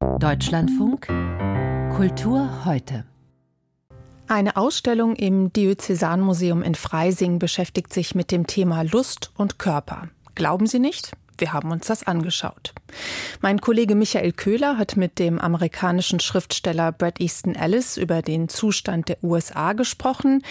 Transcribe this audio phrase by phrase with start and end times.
[0.00, 1.06] Deutschlandfunk
[1.96, 3.04] Kultur heute.
[4.28, 10.08] Eine Ausstellung im Diözesanmuseum in Freising beschäftigt sich mit dem Thema Lust und Körper.
[10.36, 11.12] Glauben Sie nicht?
[11.38, 12.74] Wir haben uns das angeschaut.
[13.40, 19.08] Mein Kollege Michael Köhler hat mit dem amerikanischen Schriftsteller Brad Easton Ellis über den Zustand
[19.08, 20.42] der USA gesprochen.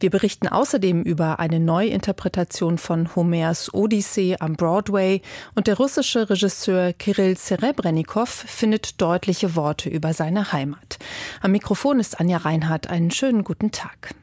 [0.00, 5.22] Wir berichten außerdem über eine Neuinterpretation von Homers Odyssee am Broadway
[5.54, 10.98] und der russische Regisseur Kirill Serebrennikov findet deutliche Worte über seine Heimat.
[11.40, 12.88] Am Mikrofon ist Anja Reinhardt.
[12.90, 14.14] Einen schönen guten Tag.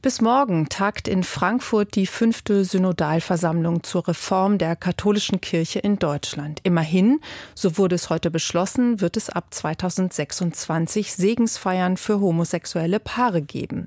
[0.00, 6.60] Bis morgen tagt in Frankfurt die fünfte Synodalversammlung zur Reform der katholischen Kirche in Deutschland.
[6.64, 7.20] Immerhin,
[7.54, 13.86] so wurde es heute beschlossen, wird es ab 2026 Segensfeiern für homosexuelle Paare geben.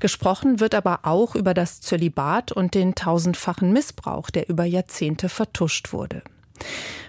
[0.00, 5.92] Gesprochen wird aber auch über das Zölibat und den tausendfachen Missbrauch, der über Jahrzehnte vertuscht
[5.92, 6.22] wurde.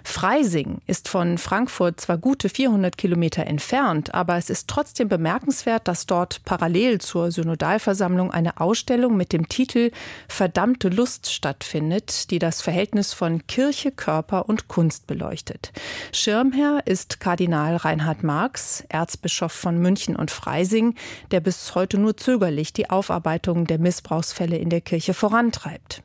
[0.03, 6.05] Freising ist von Frankfurt zwar gute 400 Kilometer entfernt, aber es ist trotzdem bemerkenswert, dass
[6.05, 9.91] dort parallel zur Synodalversammlung eine Ausstellung mit dem Titel
[10.27, 15.71] Verdammte Lust stattfindet, die das Verhältnis von Kirche, Körper und Kunst beleuchtet.
[16.12, 20.96] Schirmherr ist Kardinal Reinhard Marx, Erzbischof von München und Freising,
[21.31, 26.04] der bis heute nur zögerlich die Aufarbeitung der Missbrauchsfälle in der Kirche vorantreibt.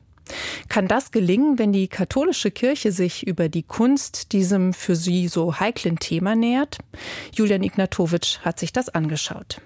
[0.69, 5.61] Kann das gelingen, wenn die katholische Kirche sich über die Kunst diesem für sie so
[5.61, 6.79] heiklen Thema nähert?
[7.35, 9.61] Julian Ignatowitsch hat sich das angeschaut.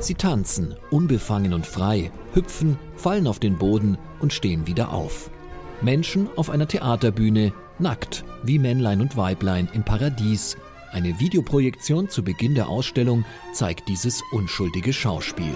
[0.00, 5.30] Sie tanzen, unbefangen und frei, hüpfen, fallen auf den Boden und stehen wieder auf.
[5.82, 10.56] Menschen auf einer Theaterbühne, nackt, wie Männlein und Weiblein im Paradies,
[10.92, 15.54] eine Videoprojektion zu Beginn der Ausstellung zeigt dieses unschuldige Schauspiel.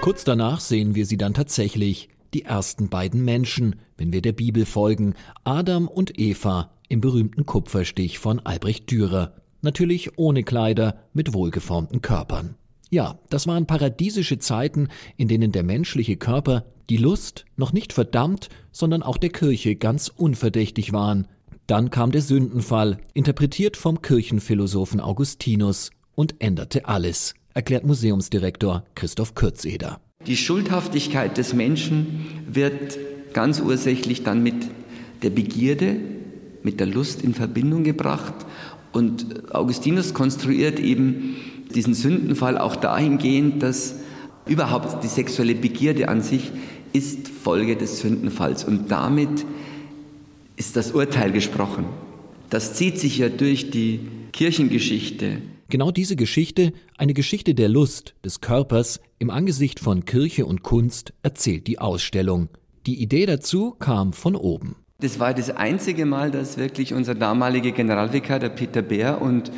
[0.00, 4.66] Kurz danach sehen wir sie dann tatsächlich, die ersten beiden Menschen, wenn wir der Bibel
[4.66, 12.02] folgen, Adam und Eva im berühmten Kupferstich von Albrecht Dürer, natürlich ohne Kleider, mit wohlgeformten
[12.02, 12.54] Körpern.
[12.90, 18.48] Ja, das waren paradiesische Zeiten, in denen der menschliche Körper, die Lust noch nicht verdammt,
[18.70, 21.26] sondern auch der Kirche ganz unverdächtig waren,
[21.66, 30.00] dann kam der Sündenfall, interpretiert vom Kirchenphilosophen Augustinus, und änderte alles, erklärt Museumsdirektor Christoph Kürzeder.
[30.26, 32.98] Die Schuldhaftigkeit des Menschen wird
[33.32, 34.54] ganz ursächlich dann mit
[35.22, 35.96] der Begierde,
[36.62, 38.34] mit der Lust in Verbindung gebracht.
[38.92, 41.36] Und Augustinus konstruiert eben
[41.74, 43.96] diesen Sündenfall auch dahingehend, dass
[44.46, 46.50] überhaupt die sexuelle Begierde an sich
[46.92, 49.44] ist Folge des Sündenfalls und damit
[50.56, 51.84] ist das Urteil gesprochen.
[52.50, 54.00] Das zieht sich ja durch die
[54.32, 55.38] Kirchengeschichte.
[55.68, 61.12] Genau diese Geschichte, eine Geschichte der Lust, des Körpers im Angesicht von Kirche und Kunst,
[61.22, 62.48] erzählt die Ausstellung.
[62.86, 64.76] Die Idee dazu kam von oben.
[65.00, 69.50] Das war das einzige Mal, dass wirklich unser damaliger Generalvikar, der Peter Bär und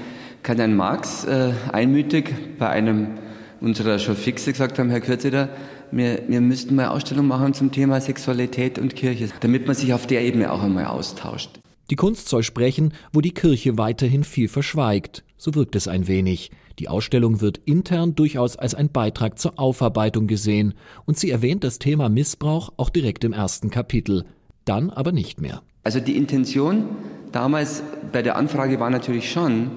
[0.42, 3.18] Kardinal Marx äh, einmütig bei einem
[3.60, 5.48] unserer schon fixe gesagt haben, Herr Kürzeder,
[5.90, 10.06] wir, wir müssten mal Ausstellung machen zum Thema Sexualität und Kirche, damit man sich auf
[10.06, 11.60] der Ebene auch einmal austauscht.
[11.90, 15.24] Die Kunst soll sprechen, wo die Kirche weiterhin viel verschweigt.
[15.38, 16.50] So wirkt es ein wenig.
[16.78, 20.74] Die Ausstellung wird intern durchaus als ein Beitrag zur Aufarbeitung gesehen
[21.06, 24.26] und sie erwähnt das Thema Missbrauch auch direkt im ersten Kapitel.
[24.64, 25.62] Dann aber nicht mehr.
[25.82, 26.84] Also die Intention
[27.32, 27.82] damals
[28.12, 29.70] bei der Anfrage war natürlich schon,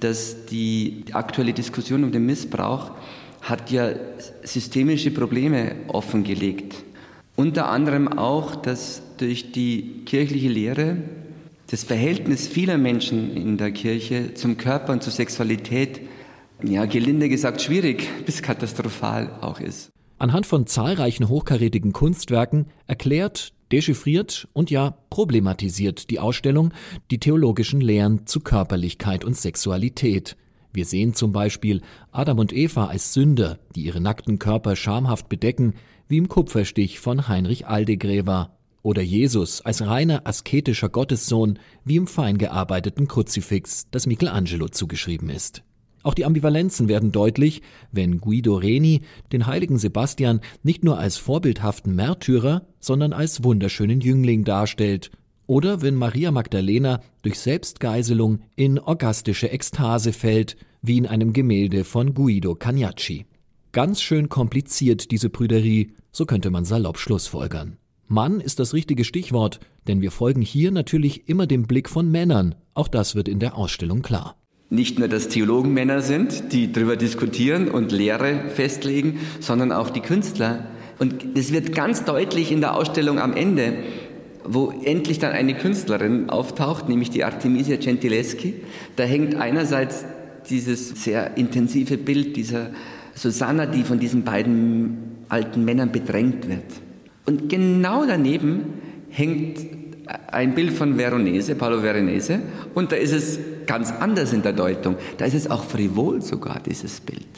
[0.00, 2.92] dass die aktuelle Diskussion um den Missbrauch
[3.40, 3.90] hat ja
[4.42, 6.74] systemische Probleme offengelegt.
[7.36, 10.98] Unter anderem auch, dass durch die kirchliche Lehre
[11.70, 16.00] das Verhältnis vieler Menschen in der Kirche zum Körper und zur Sexualität,
[16.62, 19.90] ja, gelinde gesagt, schwierig bis katastrophal auch ist.
[20.18, 26.74] Anhand von zahlreichen hochkarätigen Kunstwerken erklärt, dechiffriert und ja problematisiert die Ausstellung
[27.10, 30.36] die theologischen Lehren zu Körperlichkeit und Sexualität.
[30.72, 31.82] Wir sehen zum Beispiel
[32.12, 35.74] Adam und Eva als Sünder, die ihre nackten Körper schamhaft bedecken,
[36.08, 38.56] wie im Kupferstich von Heinrich Aldegrever.
[38.82, 45.62] Oder Jesus als reiner asketischer Gottessohn, wie im fein gearbeiteten Kruzifix, das Michelangelo zugeschrieben ist.
[46.02, 47.60] Auch die Ambivalenzen werden deutlich,
[47.92, 49.02] wenn Guido Reni
[49.32, 55.10] den heiligen Sebastian nicht nur als vorbildhaften Märtyrer, sondern als wunderschönen Jüngling darstellt
[55.50, 62.14] oder wenn Maria Magdalena durch Selbstgeiselung in orgastische Ekstase fällt, wie in einem Gemälde von
[62.14, 63.26] Guido Cagnacci.
[63.72, 67.78] Ganz schön kompliziert diese Prüderie, so könnte man salopp schlussfolgern.
[68.06, 69.58] Mann ist das richtige Stichwort,
[69.88, 73.56] denn wir folgen hier natürlich immer dem Blick von Männern, auch das wird in der
[73.56, 74.36] Ausstellung klar.
[74.68, 80.00] Nicht nur, dass Theologen Männer sind, die darüber diskutieren und Lehre festlegen, sondern auch die
[80.00, 80.68] Künstler,
[81.00, 83.72] Und das wird ganz deutlich in der Ausstellung am Ende,
[84.44, 88.54] wo endlich dann eine Künstlerin auftaucht, nämlich die Artemisia Gentileschi.
[88.96, 90.04] Da hängt einerseits
[90.48, 92.70] dieses sehr intensive Bild dieser
[93.14, 96.64] Susanna, die von diesen beiden alten Männern bedrängt wird.
[97.26, 98.62] Und genau daneben
[99.10, 99.58] hängt
[100.28, 102.40] ein Bild von Veronese, Paolo Veronese,
[102.74, 104.96] und da ist es ganz anders in der Deutung.
[105.18, 107.28] Da ist es auch frivol sogar, dieses Bild.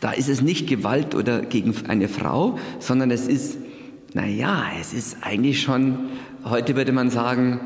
[0.00, 3.58] Da ist es nicht Gewalt oder gegen eine Frau, sondern es ist,
[4.14, 6.10] naja, es ist eigentlich schon,
[6.44, 7.60] heute würde man sagen,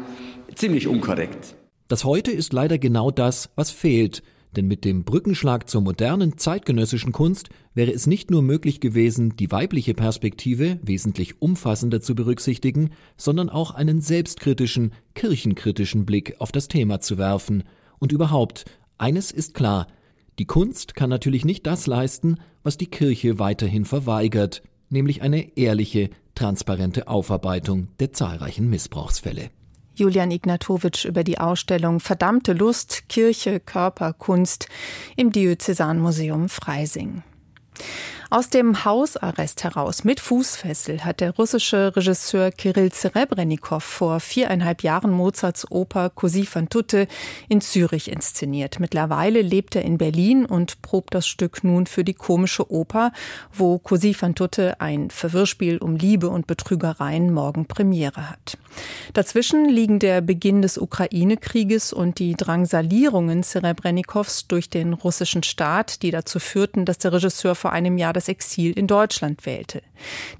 [0.54, 1.56] ziemlich unkorrekt.
[1.88, 4.22] Das heute ist leider genau das, was fehlt.
[4.56, 9.50] Denn mit dem Brückenschlag zur modernen zeitgenössischen Kunst wäre es nicht nur möglich gewesen, die
[9.50, 17.00] weibliche Perspektive wesentlich umfassender zu berücksichtigen, sondern auch einen selbstkritischen, kirchenkritischen Blick auf das Thema
[17.00, 17.64] zu werfen.
[17.98, 18.64] Und überhaupt,
[18.96, 19.86] eines ist klar,
[20.38, 26.10] die Kunst kann natürlich nicht das leisten, was die Kirche weiterhin verweigert, nämlich eine ehrliche,
[26.38, 29.50] transparente Aufarbeitung der zahlreichen Missbrauchsfälle.
[29.94, 34.68] Julian Ignatowitsch über die Ausstellung Verdammte Lust, Kirche, Körper, Kunst
[35.16, 37.24] im Diözesanmuseum Freising.
[38.30, 45.12] Aus dem Hausarrest heraus mit Fußfessel hat der russische Regisseur Kirill Serebrennikov vor viereinhalb Jahren
[45.12, 47.08] Mozarts Oper Così fan tutte
[47.48, 48.80] in Zürich inszeniert.
[48.80, 53.12] Mittlerweile lebt er in Berlin und probt das Stück nun für die komische Oper,
[53.50, 58.58] wo Così fan tutte ein Verwirrspiel um Liebe und Betrügereien morgen Premiere hat.
[59.14, 66.10] Dazwischen liegen der Beginn des Ukraine-Krieges und die Drangsalierungen Serebrennikows durch den russischen Staat, die
[66.10, 69.80] dazu führten, dass der Regisseur vor einem Jahr das Exil in Deutschland wählte.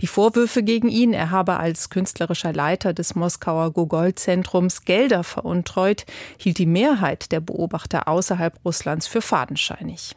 [0.01, 6.05] Die Vorwürfe gegen ihn, er habe als künstlerischer Leiter des Moskauer Gogol-Zentrums Gelder veruntreut,
[6.39, 10.17] hielt die Mehrheit der Beobachter außerhalb Russlands für fadenscheinig.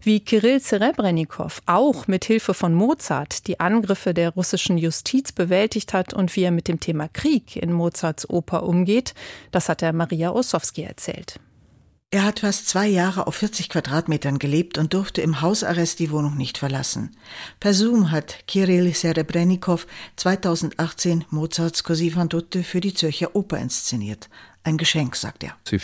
[0.00, 6.14] Wie Kirill Serebrennikov auch mit Hilfe von Mozart die Angriffe der russischen Justiz bewältigt hat
[6.14, 9.14] und wie er mit dem Thema Krieg in Mozarts Oper umgeht,
[9.50, 11.40] das hat er Maria Ossowski erzählt.
[12.12, 16.36] Er hat fast zwei Jahre auf 40 Quadratmetern gelebt und durfte im Hausarrest die Wohnung
[16.36, 17.16] nicht verlassen.
[17.58, 24.28] Per Zoom hat Kirill Serebrennikov 2018 Mozarts Così fan tutte für die Zürcher Oper inszeniert.
[24.62, 25.56] Ein Geschenk, sagt er.
[25.64, 25.78] Uh,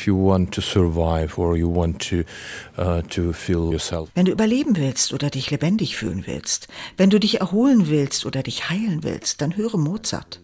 [4.15, 8.45] wenn du überleben willst oder dich lebendig fühlen willst, wenn du dich erholen willst oder
[8.45, 10.41] dich heilen willst, dann höre Mozart.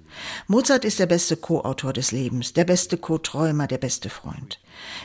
[0.46, 4.58] Mozart ist der beste Co-Autor des Lebens, der beste Co-Träumer, der beste Freund.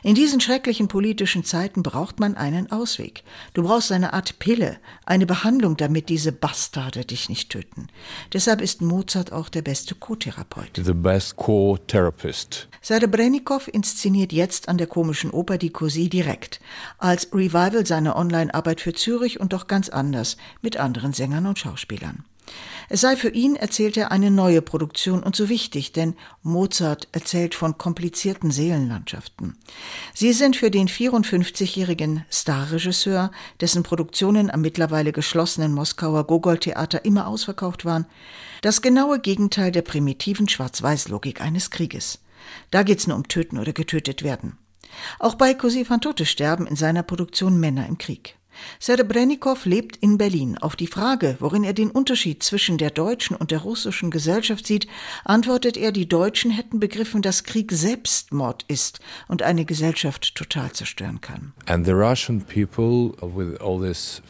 [0.04, 3.24] In diesen schrecklichen politischen Zeiten braucht man einen Ausweg.
[3.54, 7.88] Du brauchst eine Art Pille, eine Behandlung, damit diese Bastarde dich nicht töten.
[8.32, 10.72] Deshalb ist Mozart auch der beste Co-Therapeut.
[10.76, 12.68] The best Co-Therapist.
[12.82, 16.60] Serebrennikov inszeniert jetzt an der komischen Oper die Così direkt,
[16.98, 22.26] als Revival seiner Online-Arbeit für Zürich und doch ganz anders, mit anderen Sängern und Schauspielern.
[22.90, 27.56] Es sei für ihn, erzählt er, eine neue Produktion und so wichtig, denn Mozart erzählt
[27.56, 29.58] von komplizierten Seelenlandschaften.
[30.14, 37.86] Sie sind für den 54-jährigen Starregisseur, dessen Produktionen am mittlerweile geschlossenen Moskauer Gogol-Theater immer ausverkauft
[37.86, 38.06] waren,
[38.62, 42.20] das genaue Gegenteil der primitiven Schwarz-Weiß-Logik eines Krieges.
[42.72, 44.58] Da geht's nur um Töten oder getötet werden.
[45.20, 48.38] Auch bei Così fan tutte sterben in seiner Produktion Männer im Krieg.
[48.80, 50.58] Serebrennikov lebt in Berlin.
[50.58, 54.88] Auf die Frage, worin er den Unterschied zwischen der deutschen und der russischen Gesellschaft sieht,
[55.26, 61.22] antwortet er, die Deutschen hätten begriffen, dass Krieg Selbstmord ist und eine Gesellschaft total zerstören
[61.22, 61.54] kann.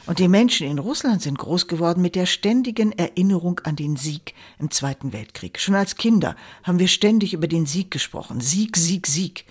[0.05, 4.33] und die Menschen in Russland sind groß geworden mit der ständigen Erinnerung an den Sieg
[4.59, 5.59] im Zweiten Weltkrieg.
[5.59, 8.41] Schon als Kinder haben wir ständig über den Sieg gesprochen.
[8.41, 9.45] Sieg, Sieg, Sieg.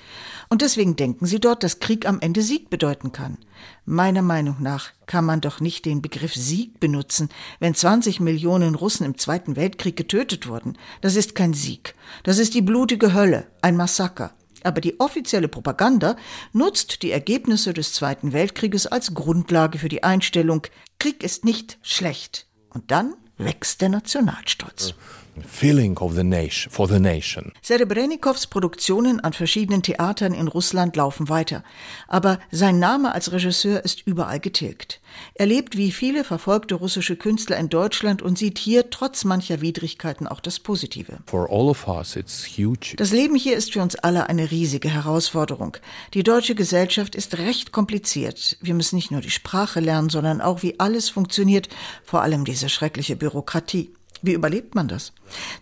[0.48, 3.38] Und deswegen denken sie dort, dass Krieg am Ende Sieg bedeuten kann.
[3.84, 7.28] Meiner Meinung nach kann man doch nicht den Begriff Sieg benutzen,
[7.58, 10.78] wenn 20 Millionen Russen im Zweiten Weltkrieg getötet wurden.
[11.00, 11.94] Das ist kein Sieg.
[12.22, 14.32] Das ist die blutige Hölle, ein Massaker.
[14.64, 16.16] Aber die offizielle Propaganda
[16.52, 20.66] nutzt die Ergebnisse des Zweiten Weltkrieges als Grundlage für die Einstellung,
[20.98, 22.46] Krieg ist nicht schlecht.
[22.70, 24.94] Und dann wächst der Nationalstolz
[25.40, 27.52] feeling of the nation, for the nation.
[27.62, 31.62] Serebrennikows Produktionen an verschiedenen Theatern in Russland laufen weiter,
[32.08, 35.00] aber sein Name als Regisseur ist überall getilgt.
[35.34, 40.26] Er lebt wie viele verfolgte russische Künstler in Deutschland und sieht hier trotz mancher Widrigkeiten
[40.26, 41.18] auch das Positive.
[41.26, 42.94] For all of us it's huge.
[42.96, 45.76] Das Leben hier ist für uns alle eine riesige Herausforderung.
[46.14, 48.56] Die deutsche Gesellschaft ist recht kompliziert.
[48.60, 51.68] Wir müssen nicht nur die Sprache lernen, sondern auch wie alles funktioniert,
[52.04, 53.92] vor allem diese schreckliche Bürokratie.
[54.22, 55.12] Wie überlebt man das?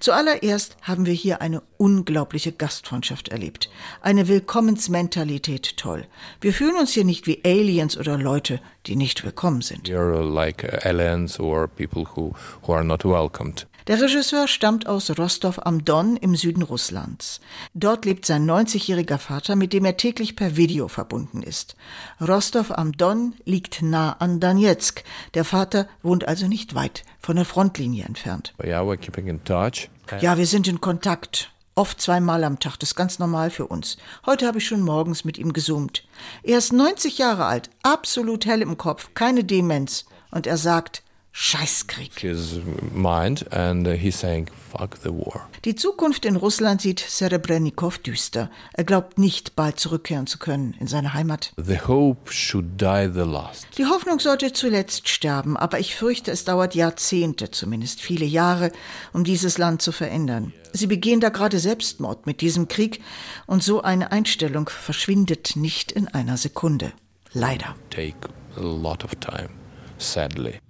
[0.01, 3.71] Zuallererst haben wir hier eine unglaubliche Gastfreundschaft erlebt.
[4.03, 6.07] Eine Willkommensmentalität toll.
[6.43, 9.91] Wir fühlen uns hier nicht wie Aliens oder Leute, die nicht willkommen sind.
[9.91, 12.35] Are like aliens or people who,
[12.67, 13.67] who are not welcomed.
[13.91, 17.41] Der Regisseur stammt aus Rostov am Don im Süden Russlands.
[17.75, 21.75] Dort lebt sein 90-jähriger Vater, mit dem er täglich per Video verbunden ist.
[22.21, 25.03] Rostov am Don liegt nah an Donetsk.
[25.35, 28.55] Der Vater wohnt also nicht weit von der Frontlinie entfernt.
[28.63, 29.91] Yeah, we're keeping in touch.
[30.21, 31.51] Ja, wir sind in Kontakt.
[31.75, 33.97] Oft zweimal am Tag, das ist ganz normal für uns.
[34.25, 36.05] Heute habe ich schon morgens mit ihm gesummt.
[36.45, 40.05] Er ist 90 Jahre alt, absolut hell im Kopf, keine Demenz.
[40.31, 42.19] Und er sagt, Scheißkrieg.
[42.19, 42.61] His
[42.93, 45.49] mind and uh, he's saying fuck the war.
[45.65, 48.51] Die Zukunft in Russland sieht Serebrennikov düster.
[48.73, 51.53] Er glaubt nicht, bald zurückkehren zu können in seine Heimat.
[51.57, 53.67] The hope should die the last.
[53.79, 58.73] Die Hoffnung sollte zuletzt sterben, aber ich fürchte, es dauert Jahrzehnte, zumindest viele Jahre,
[59.13, 60.53] um dieses Land zu verändern.
[60.73, 63.01] Sie begehen da gerade Selbstmord mit diesem Krieg
[63.47, 66.93] und so eine Einstellung verschwindet nicht in einer Sekunde.
[67.33, 67.77] Leider.
[67.91, 69.51] Take a lot of time,
[69.99, 70.61] sadly.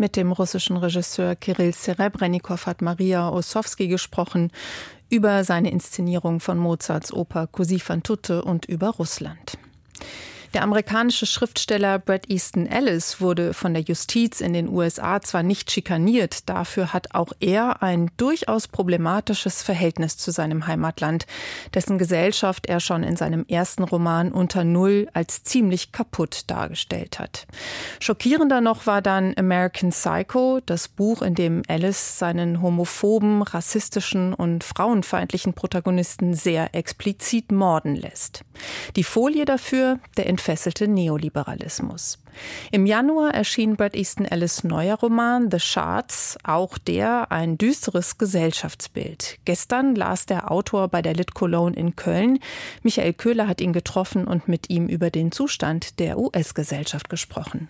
[0.00, 4.52] Mit dem russischen Regisseur Kirill Serebrennikov hat Maria Ossowski gesprochen
[5.10, 9.58] über seine Inszenierung von Mozarts Oper Così fan tutte und über Russland.
[10.54, 15.70] Der amerikanische Schriftsteller Bret Easton Ellis wurde von der Justiz in den USA zwar nicht
[15.70, 21.26] schikaniert, dafür hat auch er ein durchaus problematisches Verhältnis zu seinem Heimatland,
[21.74, 27.46] dessen Gesellschaft er schon in seinem ersten Roman Unter Null als ziemlich kaputt dargestellt hat.
[28.00, 34.64] Schockierender noch war dann American Psycho, das Buch, in dem Ellis seinen homophoben, rassistischen und
[34.64, 38.44] frauenfeindlichen Protagonisten sehr explizit morden lässt.
[38.96, 42.18] Die Folie dafür, der entfesselte Neoliberalismus.
[42.70, 49.38] Im Januar erschien Bret Easton Ellis neuer Roman The Shards, auch der ein düsteres Gesellschaftsbild.
[49.44, 52.38] Gestern las der Autor bei der Lit Cologne in Köln.
[52.84, 57.66] Michael Köhler hat ihn getroffen und mit ihm über den Zustand der US-Gesellschaft gesprochen.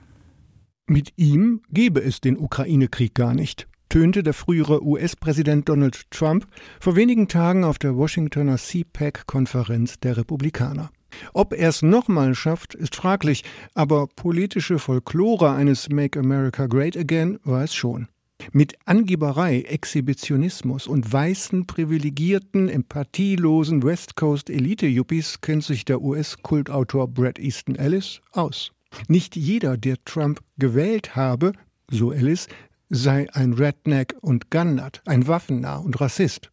[0.86, 6.46] Mit ihm gebe es den Ukraine-Krieg gar nicht tönte der frühere US-Präsident Donald Trump
[6.78, 10.90] vor wenigen Tagen auf der Washingtoner CPAC-Konferenz der Republikaner.
[11.32, 17.38] Ob er es nochmal schafft, ist fraglich, aber politische Folklore eines Make America Great Again
[17.44, 18.08] war es schon.
[18.52, 27.38] Mit Angeberei, Exhibitionismus und weißen, privilegierten, empathielosen West Coast Elite-Yuppies kennt sich der US-Kultautor Brad
[27.38, 28.70] Easton Ellis aus.
[29.08, 31.52] Nicht jeder, der Trump gewählt habe,
[31.90, 32.46] so Ellis,
[32.88, 36.50] sei ein Redneck und Gunnut, ein Waffennah und Rassist.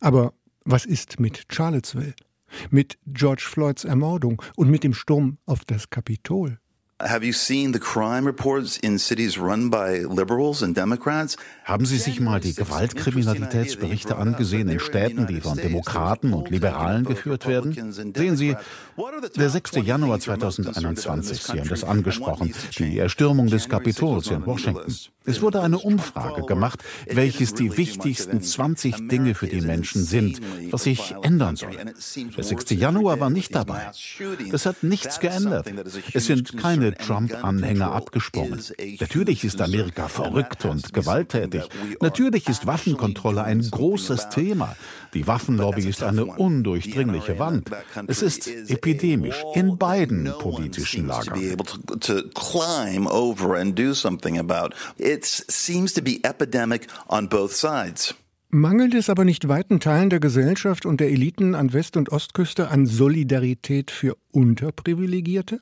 [0.00, 0.32] Aber
[0.64, 2.14] was ist mit Charlottesville?
[2.70, 6.58] Mit George Floyds Ermordung und mit dem Sturm auf das Kapitol.
[7.02, 11.36] Have you seen the crime reports in cities run by liberals and Democrats?
[11.64, 17.48] Haben Sie sich mal die Gewaltkriminalitätsberichte angesehen in Städten, die von Demokraten und Liberalen geführt
[17.48, 17.72] werden?
[17.92, 18.54] Sehen Sie,
[19.36, 19.72] der 6.
[19.82, 24.94] Januar 2021, Sie haben das angesprochen, die Erstürmung des Kapitols in Washington.
[25.26, 30.84] Es wurde eine Umfrage gemacht, welches die wichtigsten 20 Dinge für die Menschen sind, was
[30.84, 31.76] sich ändern soll.
[32.36, 32.70] Der 6.
[32.70, 33.90] Januar war nicht dabei.
[34.50, 35.66] Das hat nichts geändert.
[36.12, 38.60] Es sind keine Trump-Anhänger abgesprungen.
[39.00, 41.62] Natürlich ist Amerika verrückt und gewalttätig.
[42.00, 44.76] Natürlich ist Waffenkontrolle ein großes Thema.
[45.14, 47.70] Die Waffenlobby ist eine undurchdringliche Wand.
[48.06, 51.40] Es ist epidemisch in beiden politischen Lagern.
[58.50, 62.68] Mangelt es aber nicht weiten Teilen der Gesellschaft und der Eliten an West- und Ostküste
[62.68, 65.58] an Solidarität für Unterprivilegierte?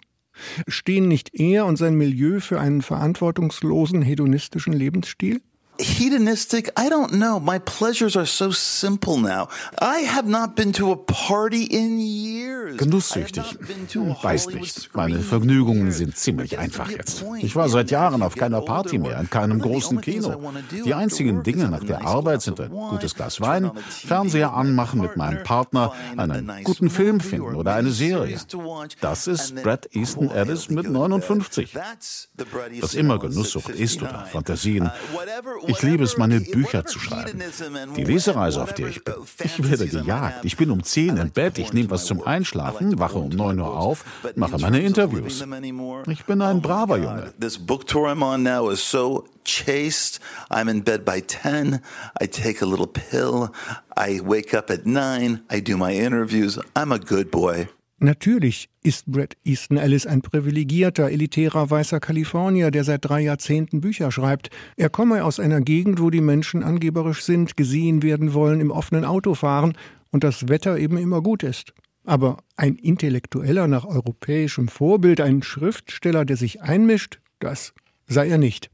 [0.67, 5.41] Stehen nicht er und sein Milieu für einen verantwortungslosen hedonistischen Lebensstil?
[5.79, 6.71] Hedonistic?
[6.77, 7.41] I don't know.
[7.41, 9.49] My pleasures are so simple now.
[9.81, 12.77] I have not been to a party in years.
[12.77, 13.45] Genusssüchtig
[13.93, 14.95] hm, weiß nicht.
[14.95, 17.25] meine vergnügungen sind ziemlich einfach jetzt.
[17.39, 20.53] ich war seit jahren auf keiner party mehr in keinem großen kino.
[20.85, 25.43] Die einzigen dinge nach der arbeit sind ein gutes glas wein fernseher anmachen mit meinem
[25.43, 25.93] partner?
[26.17, 28.39] Einen guten film finden oder eine serie.
[29.01, 31.75] das ist brad easton ellis mit 59
[32.81, 34.91] was immer genusssucht ist oder fantasien
[35.67, 37.43] ich liebe es, meine Bücher zu schreiben.
[37.97, 39.15] Die Lesereise, auf der ich bin.
[39.43, 40.45] Ich werde gejagt.
[40.45, 43.77] Ich bin um 10 im Bett, ich nehme was zum Einschlafen, wache um 9 Uhr
[43.77, 44.05] auf,
[44.37, 45.45] mache meine Interviews.
[46.09, 47.33] Ich bin ein braver Junge.
[47.41, 48.47] This book tour I'm on
[49.45, 50.21] chaste.
[50.51, 51.81] I'm in bed by 10.
[52.21, 53.53] I take a little pill.
[53.97, 55.43] I wake up at 9.
[55.51, 56.59] I do my interviews.
[56.75, 57.69] I'm a good boy.
[58.03, 64.11] Natürlich ist Brett Easton Ellis ein privilegierter, elitärer weißer Kalifornier, der seit drei Jahrzehnten Bücher
[64.11, 64.51] schreibt.
[64.77, 69.05] Er komme aus einer Gegend, wo die Menschen angeberisch sind, gesehen werden wollen, im offenen
[69.05, 69.75] Auto fahren
[70.11, 71.75] und das Wetter eben immer gut ist.
[72.03, 77.73] Aber ein Intellektueller nach europäischem Vorbild, ein Schriftsteller, der sich einmischt, das
[78.09, 78.72] sei er nicht.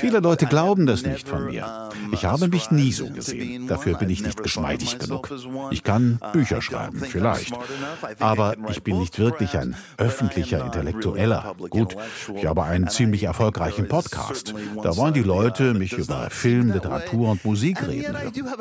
[0.00, 1.88] Viele Leute glauben das nicht von mir.
[2.12, 3.66] Ich habe mich nie so gesehen.
[3.66, 5.30] Dafür bin ich nicht geschmeidig genug.
[5.70, 7.54] Ich kann Uh, Bücher schreiben, vielleicht.
[8.18, 11.54] Aber ich bin nicht wirklich ein öffentlicher Intellektueller.
[11.70, 11.96] Gut,
[12.34, 14.54] ich habe einen ziemlich erfolgreichen Podcast.
[14.82, 18.16] Da wollen die Leute mich über Film, Literatur und Musik reden.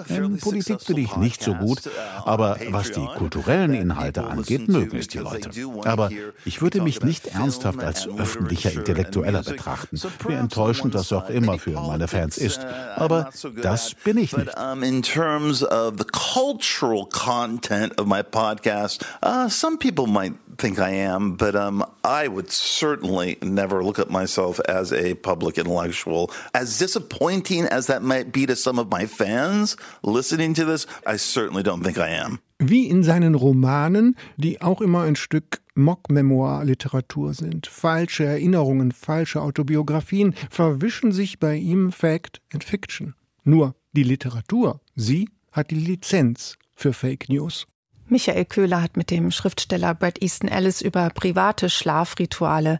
[0.07, 1.81] In Politik bin ich nicht so gut,
[2.23, 5.49] aber was die kulturellen Inhalte angeht, mögen es die Leute.
[5.83, 6.09] Aber
[6.45, 9.99] ich würde mich nicht ernsthaft als öffentlicher Intellektueller betrachten.
[10.27, 12.65] Wie enttäuschend das auch immer für meine Fans ist.
[12.95, 13.29] Aber
[13.61, 14.51] das bin ich nicht.
[14.83, 20.91] in terms of the cultural content of my podcast, uh, some people might think I
[20.91, 26.31] am, but um, I would certainly never look at myself as a public intellectual.
[26.53, 31.17] As disappointing as that might be to some of my fans listening to this, I
[31.17, 32.39] certainly don't think I am.
[32.61, 37.67] Wie in seinen Romanen, die auch immer ein Stück Mock-Memoir-Literatur sind.
[37.67, 43.15] Falsche Erinnerungen, falsche Autobiografien verwischen sich bei ihm Fact and Fiction.
[43.43, 47.65] Nur die Literatur, sie hat die Lizenz für Fake News.
[48.09, 52.79] Michael Köhler hat mit dem Schriftsteller Brad Easton Ellis über private Schlafrituale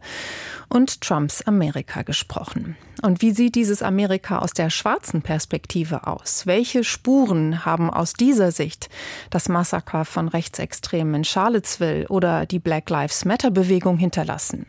[0.69, 2.75] und Trumps Amerika gesprochen.
[3.01, 6.45] Und wie sieht dieses Amerika aus der schwarzen Perspektive aus?
[6.45, 8.89] Welche Spuren haben aus dieser Sicht
[9.29, 14.65] das Massaker von Rechtsextremen in Charlottesville oder die Black Lives Matter Bewegung hinterlassen?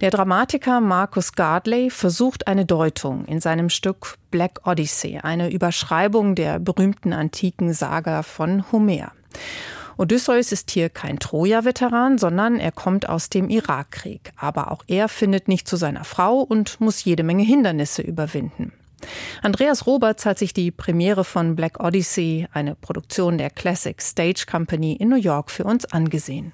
[0.00, 6.58] Der Dramatiker Marcus Gardley versucht eine Deutung in seinem Stück Black Odyssey, eine Überschreibung der
[6.58, 9.12] berühmten antiken Saga von Homer.
[9.96, 14.32] Odysseus ist hier kein Troja-Veteran, sondern er kommt aus dem Irakkrieg.
[14.36, 18.72] Aber auch er findet nicht zu seiner Frau und muss jede Menge Hindernisse überwinden.
[19.42, 24.94] Andreas Roberts hat sich die Premiere von Black Odyssey, eine Produktion der Classic Stage Company
[24.94, 26.52] in New York, für uns angesehen.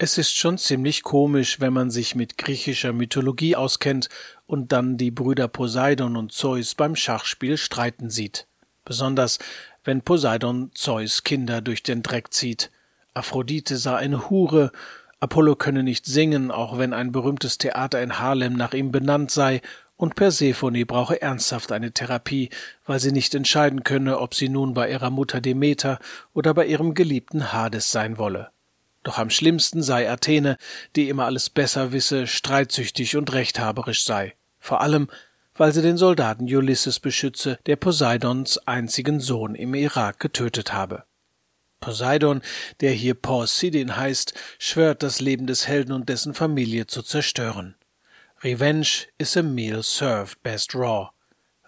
[0.00, 4.08] Es ist schon ziemlich komisch, wenn man sich mit griechischer Mythologie auskennt
[4.46, 8.46] und dann die Brüder Poseidon und Zeus beim Schachspiel streiten sieht.
[8.84, 9.38] Besonders
[9.88, 12.70] wenn Poseidon Zeus Kinder durch den Dreck zieht.
[13.14, 14.70] Aphrodite sah eine Hure,
[15.18, 19.62] Apollo könne nicht singen, auch wenn ein berühmtes Theater in Harlem nach ihm benannt sei,
[19.96, 22.50] und Persephone brauche ernsthaft eine Therapie,
[22.84, 26.00] weil sie nicht entscheiden könne, ob sie nun bei ihrer Mutter Demeter
[26.34, 28.50] oder bei ihrem geliebten Hades sein wolle.
[29.04, 30.58] Doch am schlimmsten sei Athene,
[30.96, 34.34] die immer alles besser wisse, streitsüchtig und rechthaberisch sei.
[34.60, 35.08] Vor allem,
[35.58, 41.04] weil sie den Soldaten Ulysses beschütze, der Poseidons einzigen Sohn im Irak getötet habe.
[41.80, 42.42] Poseidon,
[42.80, 47.76] der hier Porsidin heißt, schwört das Leben des Helden und dessen Familie zu zerstören.
[48.42, 51.10] Revenge is a meal served best raw.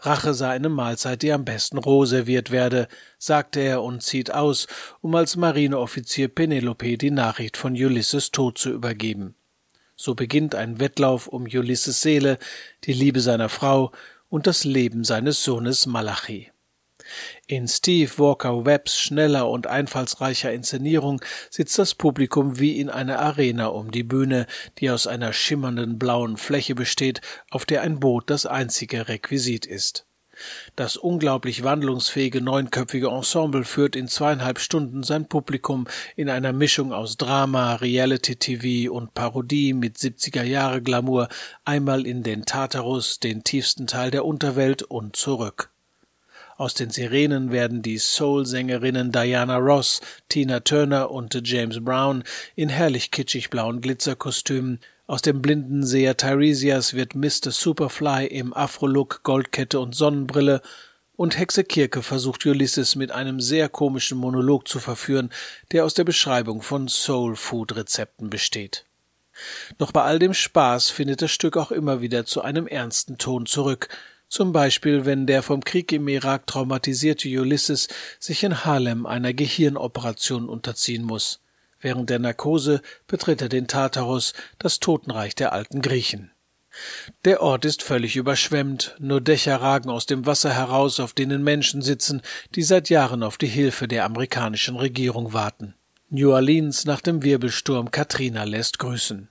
[0.03, 4.67] Rache sei eine Mahlzeit, die am besten roh serviert werde, sagte er und zieht aus,
[5.01, 9.35] um als Marineoffizier Penelope die Nachricht von Ulysses Tod zu übergeben.
[10.03, 12.39] So beginnt ein Wettlauf um Ulysses Seele,
[12.85, 13.93] die Liebe seiner Frau
[14.31, 16.51] und das Leben seines Sohnes Malachi.
[17.47, 23.67] In Steve Walker Webbs schneller und einfallsreicher Inszenierung sitzt das Publikum wie in einer Arena
[23.67, 24.47] um die Bühne,
[24.79, 30.07] die aus einer schimmernden blauen Fläche besteht, auf der ein Boot das einzige Requisit ist.
[30.77, 37.17] Das unglaublich wandlungsfähige neunköpfige Ensemble führt in zweieinhalb Stunden sein Publikum in einer Mischung aus
[37.17, 41.29] Drama, Reality-TV und Parodie mit 70er Jahre Glamour
[41.65, 45.71] einmal in den Tartarus, den tiefsten Teil der Unterwelt und zurück.
[46.61, 52.23] Aus den Sirenen werden die Soul-Sängerinnen Diana Ross, Tina Turner und James Brown
[52.55, 54.79] in herrlich kitschig blauen Glitzerkostümen.
[55.11, 57.51] Aus dem blinden Seher Tiresias wird Mr.
[57.51, 60.63] Superfly im Afro-Look, Goldkette und Sonnenbrille
[61.17, 65.31] und Hexe Kirke versucht Ulysses mit einem sehr komischen Monolog zu verführen,
[65.73, 68.85] der aus der Beschreibung von Soul-Food-Rezepten besteht.
[69.79, 73.47] Doch bei all dem Spaß findet das Stück auch immer wieder zu einem ernsten Ton
[73.47, 73.89] zurück,
[74.29, 77.89] zum Beispiel wenn der vom Krieg im Irak traumatisierte Ulysses
[78.21, 81.41] sich in Harlem einer Gehirnoperation unterziehen muss.
[81.81, 86.31] Während der Narkose betritt er den Tartarus, das Totenreich der alten Griechen.
[87.25, 91.83] Der Ort ist völlig überschwemmt, nur Dächer ragen aus dem Wasser heraus, auf denen Menschen
[91.83, 92.23] sitzen,
[92.55, 95.75] die seit Jahren auf die Hilfe der amerikanischen Regierung warten.
[96.11, 99.29] New Orleans nach dem Wirbelsturm Katrina lässt grüßen.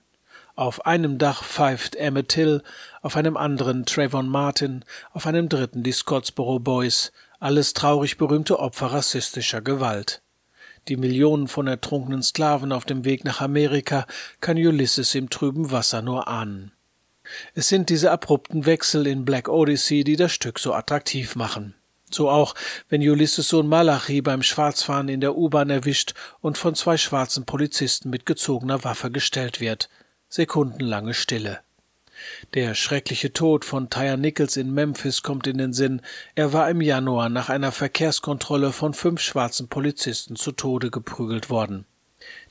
[0.54, 2.62] Auf einem Dach pfeift Emmett Till,
[3.00, 8.92] auf einem anderen Trayvon Martin, auf einem dritten die Scottsboro Boys, alles traurig berühmte Opfer
[8.92, 10.20] rassistischer Gewalt.
[10.88, 14.06] Die Millionen von ertrunkenen Sklaven auf dem Weg nach Amerika
[14.40, 16.72] kann Ulysses im trüben Wasser nur ahnen.
[17.54, 21.74] Es sind diese abrupten Wechsel in Black Odyssey, die das Stück so attraktiv machen.
[22.10, 22.54] So auch,
[22.88, 28.10] wenn Ulysses Sohn Malachi beim Schwarzfahren in der U-Bahn erwischt und von zwei schwarzen Polizisten
[28.10, 29.88] mit gezogener Waffe gestellt wird.
[30.28, 31.60] Sekundenlange Stille.
[32.54, 36.02] Der schreckliche Tod von Tyre Nichols in Memphis kommt in den Sinn.
[36.34, 41.84] Er war im Januar nach einer Verkehrskontrolle von fünf schwarzen Polizisten zu Tode geprügelt worden.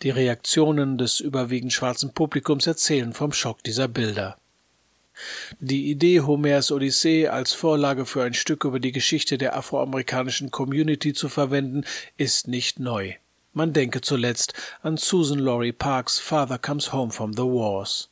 [0.01, 4.38] Die Reaktionen des überwiegend schwarzen Publikums erzählen vom Schock dieser Bilder.
[5.60, 11.13] Die Idee, Homers Odyssee als Vorlage für ein Stück über die Geschichte der afroamerikanischen Community
[11.13, 11.84] zu verwenden,
[12.17, 13.13] ist nicht neu.
[13.53, 18.10] Man denke zuletzt an Susan Laurie Parks Father Comes Home from the Wars.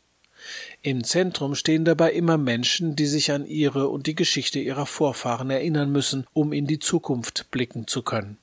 [0.82, 5.50] Im Zentrum stehen dabei immer Menschen, die sich an ihre und die Geschichte ihrer Vorfahren
[5.50, 8.38] erinnern müssen, um in die Zukunft blicken zu können.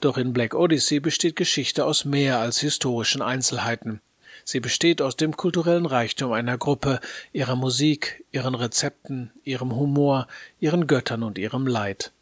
[0.00, 4.00] Doch in Black Odyssey besteht Geschichte aus mehr als historischen Einzelheiten.
[4.44, 7.00] Sie besteht aus dem kulturellen Reichtum einer Gruppe,
[7.32, 10.26] ihrer Musik, ihren Rezepten, ihrem Humor,
[10.58, 12.12] ihren Göttern und ihrem Leid.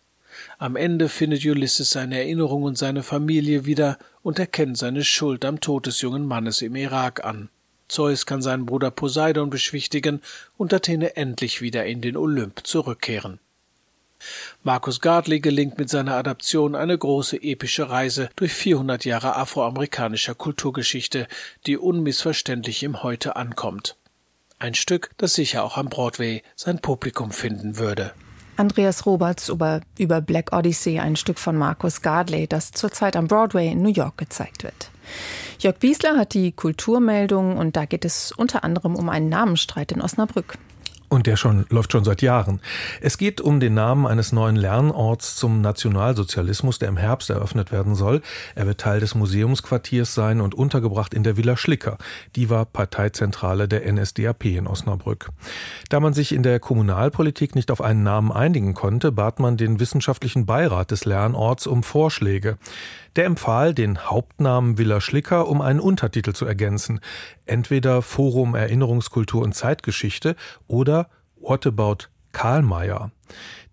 [0.58, 5.60] Am Ende findet Ulysses seine Erinnerung und seine Familie wieder und erkennt seine Schuld am
[5.60, 7.48] Tod des jungen Mannes im Irak an.
[7.90, 10.22] Zeus kann seinen Bruder Poseidon beschwichtigen
[10.56, 13.40] und Athene endlich wieder in den Olymp zurückkehren.
[14.62, 21.26] Markus Gardley gelingt mit seiner Adaption eine große epische Reise durch 400 Jahre afroamerikanischer Kulturgeschichte,
[21.66, 23.96] die unmissverständlich im Heute ankommt.
[24.58, 28.12] Ein Stück, das sicher auch am Broadway sein Publikum finden würde.
[28.56, 33.68] Andreas Roberts über, über Black Odyssey, ein Stück von Markus Gardley, das zurzeit am Broadway
[33.68, 34.90] in New York gezeigt wird.
[35.60, 40.00] Jörg Biesler hat die Kulturmeldung und da geht es unter anderem um einen Namensstreit in
[40.00, 40.56] Osnabrück.
[41.10, 42.60] Und der schon, läuft schon seit Jahren.
[43.00, 47.96] Es geht um den Namen eines neuen Lernorts zum Nationalsozialismus, der im Herbst eröffnet werden
[47.96, 48.22] soll.
[48.54, 51.98] Er wird Teil des Museumsquartiers sein und untergebracht in der Villa Schlicker.
[52.36, 55.30] Die war Parteizentrale der NSDAP in Osnabrück.
[55.88, 59.80] Da man sich in der Kommunalpolitik nicht auf einen Namen einigen konnte, bat man den
[59.80, 62.56] wissenschaftlichen Beirat des Lernorts um Vorschläge.
[63.16, 67.00] Der empfahl, den Hauptnamen Villa Schlicker um einen Untertitel zu ergänzen.
[67.44, 70.36] Entweder Forum Erinnerungskultur und Zeitgeschichte
[70.68, 71.08] oder
[71.40, 73.10] What about Karlmeier?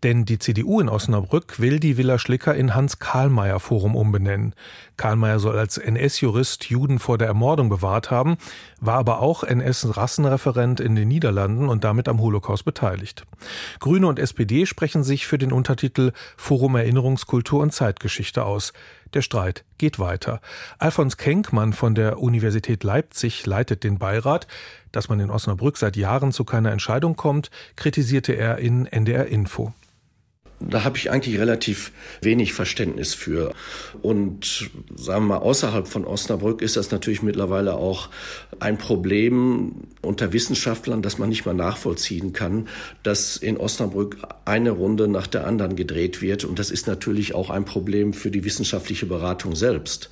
[0.03, 4.53] Denn die CDU in Osnabrück will die Villa Schlicker in Hans-Karlmeier-Forum umbenennen.
[4.95, 8.37] Karlmeier soll als NS-Jurist Juden vor der Ermordung bewahrt haben,
[8.79, 13.25] war aber auch NS-Rassenreferent in den Niederlanden und damit am Holocaust beteiligt.
[13.79, 18.73] Grüne und SPD sprechen sich für den Untertitel Forum Erinnerungskultur und Zeitgeschichte aus.
[19.13, 20.41] Der Streit geht weiter.
[20.79, 24.47] Alfons Kenkmann von der Universität Leipzig leitet den Beirat.
[24.91, 29.73] Dass man in Osnabrück seit Jahren zu keiner Entscheidung kommt, kritisierte er in NDR Info.
[30.59, 31.91] Da habe ich eigentlich relativ
[32.21, 33.53] wenig Verständnis für.
[34.01, 38.09] Und sagen wir mal, außerhalb von Osnabrück ist das natürlich mittlerweile auch
[38.59, 42.67] ein Problem unter Wissenschaftlern, dass man nicht mal nachvollziehen kann,
[43.03, 46.43] dass in Osnabrück eine Runde nach der anderen gedreht wird.
[46.43, 50.09] Und das ist natürlich auch ein Problem für die wissenschaftliche Beratung selbst.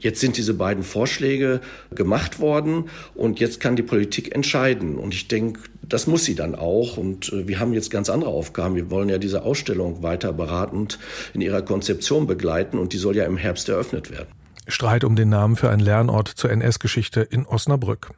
[0.00, 1.60] Jetzt sind diese beiden Vorschläge
[1.94, 4.96] gemacht worden und jetzt kann die Politik entscheiden.
[4.96, 6.96] Und ich denke, das muss sie dann auch.
[6.96, 8.76] Und äh, wir haben jetzt ganz andere Aufgaben.
[8.76, 10.98] Wir wollen ja diese Ausstellung weiter beratend
[11.34, 14.28] in ihrer Konzeption begleiten und die soll ja im Herbst eröffnet werden.
[14.70, 18.10] Streit um den Namen für einen Lernort zur NS-Geschichte in Osnabrück.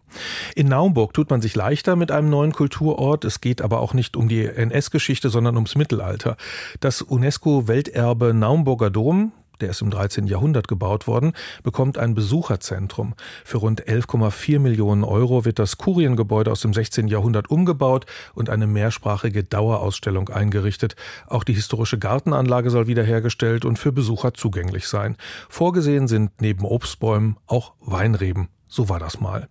[0.57, 3.25] In Naumburg tut man sich leichter mit einem neuen Kulturort.
[3.25, 6.37] Es geht aber auch nicht um die NS-Geschichte, sondern ums Mittelalter.
[6.81, 10.27] Das UNESCO-Welterbe Naumburger Dom, der ist im 13.
[10.27, 13.15] Jahrhundert gebaut worden, bekommt ein Besucherzentrum.
[13.45, 17.09] Für rund 11,4 Millionen Euro wird das Kuriengebäude aus dem 16.
[17.09, 20.97] Jahrhundert umgebaut und eine mehrsprachige Dauerausstellung eingerichtet.
[21.27, 25.17] Auch die historische Gartenanlage soll wiederhergestellt und für Besucher zugänglich sein.
[25.49, 29.49] Vorgesehen sind neben Obstbäumen auch Weinreben so war das mal.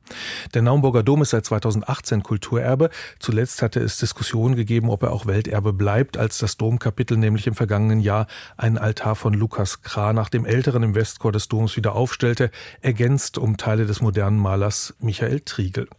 [0.53, 2.89] Der Naumburger Dom ist seit 2018 Kulturerbe.
[3.19, 7.53] Zuletzt hatte es Diskussionen gegeben, ob er auch Welterbe bleibt, als das Domkapitel nämlich im
[7.53, 12.49] vergangenen Jahr einen Altar von Lukas nach dem Älteren im Westchor des Doms wieder aufstellte,
[12.81, 15.89] ergänzt um Teile des modernen Malers Michael Triegel.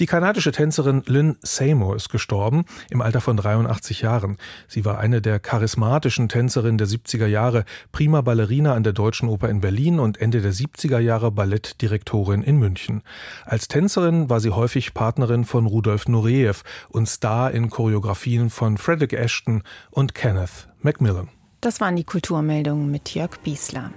[0.00, 4.36] Die kanadische Tänzerin Lynn Seymour ist gestorben, im Alter von 83 Jahren.
[4.68, 9.48] Sie war eine der charismatischen Tänzerinnen der 70er Jahre, prima Ballerina an der Deutschen Oper
[9.48, 13.02] in Berlin und Ende der 70er Jahre Ballettdirektorin in München.
[13.44, 19.14] Als Tänzerin war sie häufig Partnerin von Rudolf Nureyev und Star in Choreografien von Frederick
[19.14, 21.28] Ashton und Kenneth Macmillan.
[21.60, 23.90] Das waren die Kulturmeldungen mit Jörg Biesler.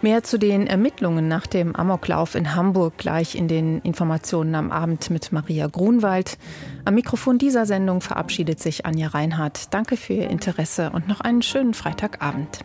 [0.00, 5.10] Mehr zu den Ermittlungen nach dem Amoklauf in Hamburg gleich in den Informationen am Abend
[5.10, 6.38] mit Maria Grunwald.
[6.84, 9.74] Am Mikrofon dieser Sendung verabschiedet sich Anja Reinhardt.
[9.74, 12.60] Danke für Ihr Interesse und noch einen schönen Freitagabend.